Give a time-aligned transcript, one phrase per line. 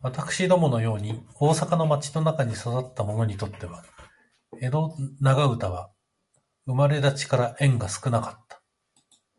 [0.00, 3.84] 私どもの様に大阪の町の中に育つた者にとつては、
[4.60, 5.92] 江戸長唄は
[6.66, 8.62] 生れだちから縁が少かつた。